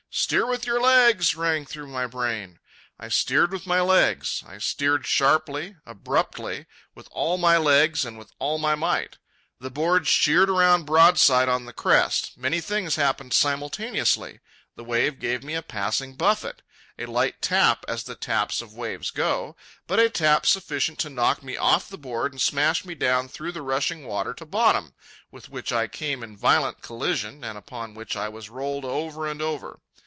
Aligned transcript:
"Steer 0.13 0.45
with 0.45 0.67
your 0.67 0.81
legs!" 0.81 1.35
rang 1.35 1.65
through 1.65 1.87
my 1.87 2.05
brain. 2.05 2.59
I 2.99 3.07
steered 3.07 3.53
with 3.53 3.65
my 3.65 3.79
legs, 3.79 4.43
I 4.45 4.57
steered 4.57 5.05
sharply, 5.05 5.77
abruptly, 5.85 6.65
with 6.93 7.07
all 7.13 7.37
my 7.37 7.55
legs 7.55 8.03
and 8.03 8.17
with 8.17 8.29
all 8.37 8.57
my 8.57 8.75
might. 8.75 9.19
The 9.61 9.71
board 9.71 10.07
sheered 10.09 10.49
around 10.49 10.85
broadside 10.85 11.47
on 11.47 11.63
the 11.63 11.71
crest. 11.71 12.37
Many 12.37 12.59
things 12.59 12.97
happened 12.97 13.31
simultaneously. 13.33 14.41
The 14.75 14.83
wave 14.83 15.17
gave 15.17 15.45
me 15.45 15.53
a 15.53 15.61
passing 15.61 16.15
buffet, 16.17 16.61
a 16.99 17.05
light 17.05 17.41
tap 17.41 17.85
as 17.87 18.03
the 18.03 18.15
taps 18.15 18.61
of 18.61 18.73
waves 18.73 19.11
go, 19.11 19.55
but 19.87 19.97
a 19.97 20.09
tap 20.09 20.45
sufficient 20.45 20.99
to 20.99 21.09
knock 21.09 21.41
me 21.41 21.55
off 21.55 21.87
the 21.87 21.97
board 21.97 22.33
and 22.33 22.41
smash 22.41 22.83
me 22.83 22.95
down 22.95 23.29
through 23.29 23.53
the 23.53 23.61
rushing 23.61 24.05
water 24.05 24.33
to 24.33 24.45
bottom, 24.45 24.93
with 25.31 25.47
which 25.47 25.71
I 25.71 25.87
came 25.87 26.21
in 26.21 26.35
violent 26.35 26.81
collision 26.81 27.45
and 27.45 27.57
upon 27.57 27.93
which 27.93 28.17
I 28.17 28.27
was 28.27 28.49
rolled 28.49 28.83
over 28.83 29.25
and 29.25 29.41
over. 29.41 29.79